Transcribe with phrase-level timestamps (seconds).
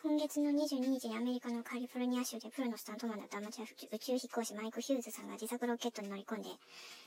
[0.00, 6.50] 今月の22日にアメリカのカリフォルニア州でプロのスタントマンだったアマチュア宇宙飛行士マイク・ヒューズさんが自作ロケットに乗り込んで、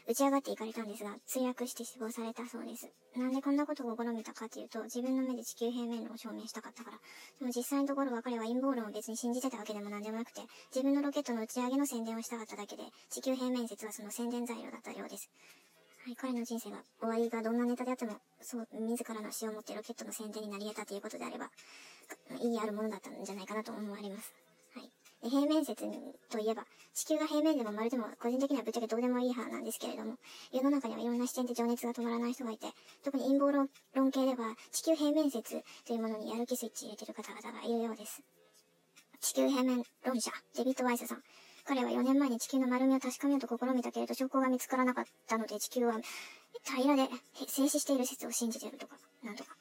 [0.10, 2.92] 打ち上がっていかれたんですが、墜落して死亡されたそうです。
[3.16, 7.00] なんでこんなことを試みたかというと、自分の目で地球平面論を証明したかったから。
[7.40, 10.42] でも実際のところは彼は陰謀論を別に信じてたわけでも何でもなくて、
[10.76, 15.32] 自分のロケットの打ち上げの宣伝をしたかっただけで、地球平面説はその宣伝材料だったようです。
[16.04, 21.52] はい、彼の人生が、終わりがどんなネタであっても、そう、自らの死を持ってロケットの宣伝になり得たということであれば、
[22.38, 24.34] 意義あるものだったんじゃないかなと思われます。
[24.76, 24.90] はい。
[25.24, 25.84] で平面説
[26.30, 30.16] といえば、地球が平面でも丸でも個人的にはぶっちゃけどうでもいい派なんですけれども、
[30.52, 32.68] 世の中にはいろんな視点で情熱が止まらない人がいて、
[33.04, 38.22] 特に陰謀論論系では、地球平面説というものにやる気スイッチ入れてる方々がいるようです。
[39.20, 41.24] 地球平面論者、デビッド・ワイスさん。
[41.66, 46.00] 彼は4年前に地球の丸みを確かめようと試みたけれど証拠が見つからなかったので地球は
[46.66, 47.08] 平らで
[47.48, 49.61] 静止している説を信じているとか、なんとか。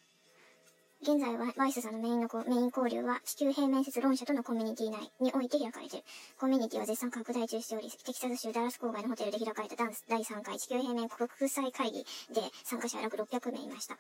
[1.02, 6.04] 現在はワイスさんのメインのメイン交流は地球平面説論者とのコミュニティ内において開かれている。
[6.38, 13.96] コミュニティは絶賛拡大中しており、テキサス州ダラス郊外のホテルで開かれたダンス第3回地球平面国際会議で参加者は約600名いました。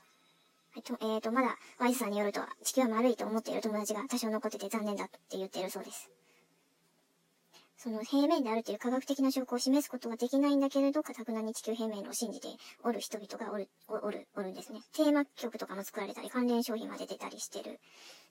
[0.76, 6.10] えっと、え、ー、と、まだワイスさんによると地球は丸いと思っている友達が多少残ってて残念だって言っているそうです。
[7.82, 12.48] その平面であるという科学的な証拠を示すことはできないんだけれど、かたくなに地球平面を信じて
[12.84, 14.80] おる人々がおる、おる、おるんですね。
[14.94, 17.80] テーマ曲とかも作られたり、関連商品まで出たりしてる。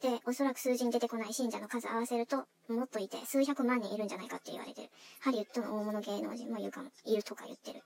[0.03, 4.89] で、おそらく数字に出てこない信者の数合わせると、もっといて、数百万人いるんじゃないかって言われてる。
[5.21, 7.81] ハリウッドの大物芸能人もいるかも、いるとか言ってる。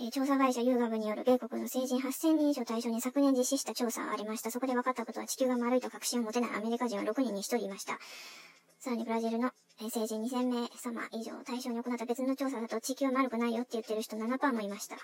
[0.00, 4.50] え、調査会社ユーガブによる米国の成人8000人以上対象に昨年実施した調査がありました。
[4.50, 8.00] そこで分かったことは地球が丸いと確信を持てないアメリカ人は6人に1人いました。
[8.84, 14.96] さらにブラジルの成人2000名様以上対象に行った別の調査だと地球は丸くないよって言ってる人7%もいました。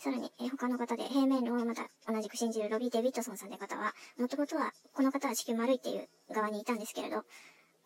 [0.00, 7.22] さらに、え他の方で平面論をまた同じく信じるロビー・デビッドソンさんという方は、もともとは、この方は地球丸いっていう側にいたんですけれど、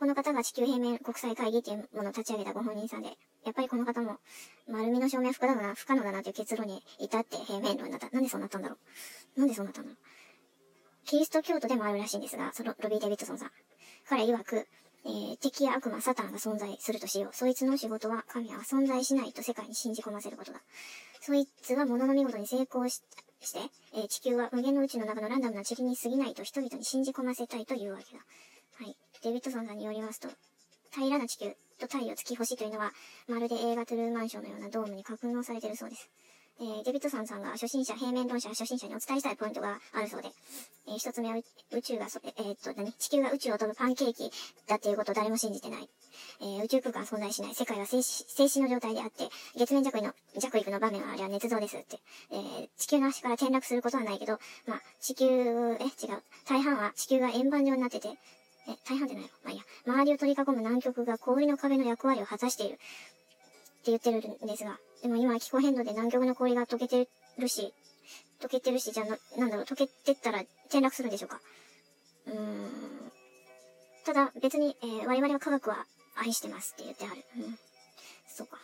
[0.00, 3.08] この方が地球平面国際会議っていうものを立ち上げたご本人さんで、
[3.44, 4.16] やっぱりこの方も、
[4.66, 8.08] 丸みの証明は不可能だな、不可能だなという結論に至って平面論だった。
[8.08, 8.78] なんでそうなったんだろ
[9.36, 9.98] うなんでそうなったんだろう
[11.04, 13.50] キリスト教徒でもあるらしいんですが、そのロビー・デビッドソンさん。
[14.08, 14.68] 彼曰く、
[15.04, 17.36] えー、敵や悪魔、サタンが存在するとしよう。
[17.36, 20.60] そいつの仕事は神は存在しないと世界に信じ込ませることだ。
[21.20, 23.02] そいつは物の見事に成功し
[23.40, 23.60] して、
[23.94, 28.20] えー、地球は無限の宇宙の中のランダムな塵に過ぎないと人々に信じ込ませたいというわけだ。
[28.84, 28.96] はい。
[29.22, 30.28] デビッドソンさんによりますと、
[30.92, 32.92] 平らな地球と太陽月星というのは、
[33.28, 36.08] まるで映画トゥルーマンションのようなドームに格納されているそうです。
[36.58, 40.30] えー、デビッドソンさんが初心者、平面論者初心者にお伝えしたいポイントがあるそうで、
[40.88, 41.36] えー、一つ目は
[41.70, 42.92] 宇宙がそ、えー、っと、何？
[42.94, 44.30] 地球が宇宙を飛ぶパンケーキ
[44.66, 45.88] だっていうことを誰も信じてない。
[46.40, 47.54] えー、宇宙空間は存在しない。
[47.54, 51.98] 世界は静止、静止の状態であって、月面着陸の、着陸の場面はあれは捏造ですって。
[52.30, 56.22] えー、地球の足から転落することはないけど、まあ、地球、え、違う。
[56.48, 58.14] 大半は地球が円盤状になってて、え、
[58.88, 59.28] 大半ってないの？
[59.44, 59.62] まあいや。
[59.86, 62.74] 周りを取り囲む南極が氷の壁の役割を果たしている。
[62.74, 62.76] っ
[63.86, 67.08] て言ってるんですが、でも今気候変動で南極の氷が溶けて
[67.38, 67.72] るし、
[68.40, 71.40] 溶けてるし、じゃあな、なんだろう、溶けてったら転落するんでしょうか。
[72.26, 73.12] うーん。
[74.04, 75.86] ただ、別に、えー、我々は科学は
[76.16, 77.24] 愛してますって言ってある。
[77.38, 77.58] うん。
[78.28, 78.58] そうか。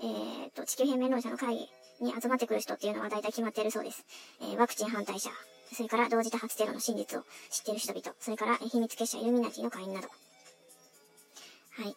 [0.00, 1.68] えー、っと、地球平面論者の会議
[2.00, 4.04] に集まってくる人っていうのは大体決まっているそうです。
[4.40, 5.30] えー、ワクチン反対者、
[5.72, 10.08] それから同時多発テロの真実を知っている人々、それから、え秘密結社イルミナティの会員など。
[10.08, 11.96] はい。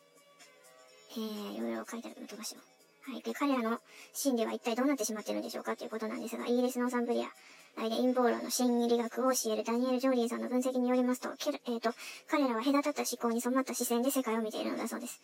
[1.11, 2.77] えー、いろいろ書いてあるの飛ばしよう。
[3.09, 3.21] はい。
[3.21, 3.79] で、彼らの
[4.13, 7.27] 心理は一体どうなってしまっているんでしょうかということなんですが、イギリスのサンブリア、
[7.83, 11.91] で陰謀論の心理学を教えるダニエル・ジョーリーさんの分析によりますと、けえーと、
[12.27, 15.21] 彼らは隔たった思考に染まった視線で世界を見ているのだそうです。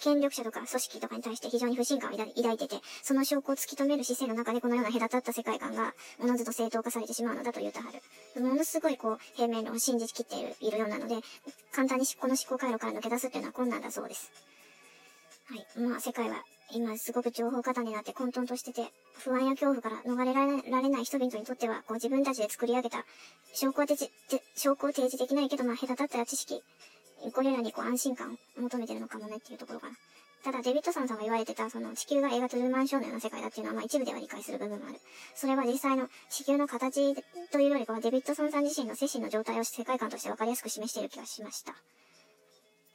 [0.00, 8.42] 権力者とか組織とかに対して非常に不信感を抱いてて、その証拠を突き止める姿勢の中でこのような隔たった世界観が、おのずと正当化されてしまうのだと言うたはる。
[8.42, 11.16] ものすごいこう、平面論を信じきっているようなので、
[11.70, 14.32] 簡単にこの思考回路から抜け出すっていうのは困難だそうです。
[15.46, 15.80] はい。
[15.80, 16.42] まあ、世界は
[16.74, 18.86] 今すごく情報過多になって混沌としてて、
[19.18, 20.46] 不安や恐怖から逃れら
[20.80, 23.04] れない人々にとっては、こう自分たちで作り上げた、
[23.52, 24.10] 証拠を提示、
[24.56, 26.62] 証拠を提示できないけど、まあ、隔たった知識、
[27.34, 29.96] これらにこう安心感を求めてるのかもねっていうところかな。
[30.44, 34.98] ただ、デビッドソンさんが言われてた、その地球が映画トゥルーマンショーのような世界だっていうのは、まあ一部では理解する部分もある。
[35.36, 37.14] それは実際の地球の形
[37.52, 41.76] というよりかは、デビッドソンさん自身の精神の状態を世界観として分かりやすく示している気がしました。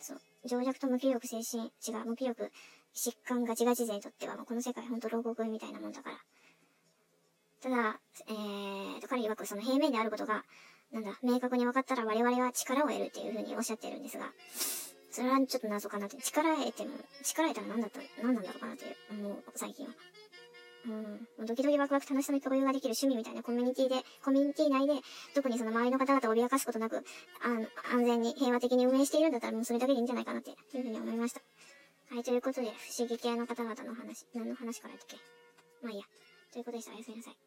[0.01, 0.21] そう。
[0.45, 2.51] 情弱と無気力精神、違う、無気力
[2.93, 6.17] 疾患ガチガチ勢にとっては、もうこの世界ほんと牢獄みたいなもんだから。
[7.61, 10.43] ただ、えーと、彼曰くその平面であることが、
[10.91, 14.31] なんだ、明確に分かったら我々は力を得るっていうふうにおっしゃってるんですが、
[15.11, 16.91] それはちょっと謎かなって、力得ても、
[17.23, 18.87] 力得たら何だった、何なんだろうかなってい
[19.19, 19.93] う、もう最近は。
[20.85, 20.99] うん、も
[21.39, 24.93] うドキドキワクワク楽しさの共有ができる趣味みたいなコミュニティで、コミュニティ内で、
[25.35, 27.03] 特にその周りの方々を脅かすことなく、
[27.43, 31.41] あの安全に平和的に運営しているんだったらもうそれだけでいいんじゃないかなっていうふうに思いました。
[32.09, 35.25] はい、ということで、不思議系の方々の話、何の話からやったっけ
[35.83, 36.05] まあいいや。
[36.53, 36.93] ということでした。
[36.93, 37.46] おやすみなさい。